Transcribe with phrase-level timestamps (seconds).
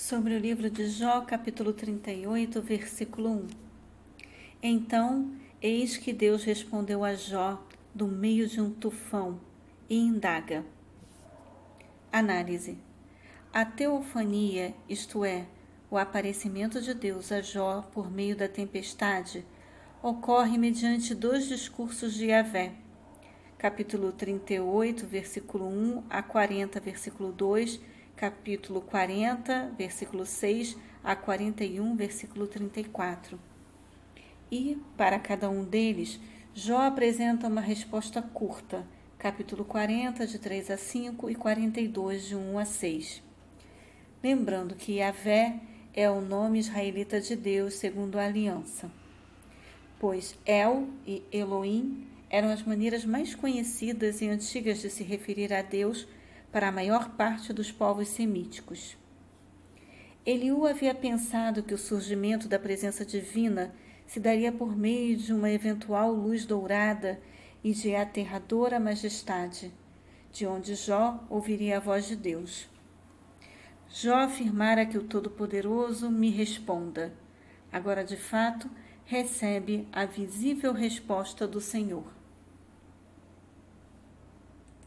[0.00, 3.46] sobre o livro de Jó, capítulo 38, versículo 1.
[4.62, 5.30] Então,
[5.60, 7.62] eis que Deus respondeu a Jó
[7.94, 9.38] do meio de um tufão
[9.90, 10.64] e indaga.
[12.10, 12.78] Análise.
[13.52, 15.44] A teofania, isto é,
[15.90, 19.44] o aparecimento de Deus a Jó por meio da tempestade,
[20.02, 22.72] ocorre mediante dois discursos de Yahvé.
[23.58, 32.46] Capítulo 38, versículo 1 a 40, versículo 2 capítulo 40, versículo 6 a 41, versículo
[32.46, 33.40] 34.
[34.52, 36.20] E, para cada um deles,
[36.52, 42.58] Jó apresenta uma resposta curta, capítulo 40, de 3 a 5 e 42, de 1
[42.58, 43.22] a 6.
[44.22, 45.58] Lembrando que Yahvé
[45.94, 48.90] é o nome israelita de Deus segundo a aliança,
[49.98, 55.62] pois El e Elohim eram as maneiras mais conhecidas e antigas de se referir a
[55.62, 56.06] Deus
[56.52, 58.96] para a maior parte dos povos semíticos.
[60.24, 63.74] Eliú havia pensado que o surgimento da presença divina
[64.06, 67.20] se daria por meio de uma eventual luz dourada
[67.62, 69.72] e de aterradora majestade,
[70.32, 72.68] de onde Jó ouviria a voz de Deus.
[73.88, 77.12] Jó afirmara que o Todo-Poderoso me responda.
[77.72, 78.70] Agora, de fato,
[79.04, 82.19] recebe a visível resposta do Senhor.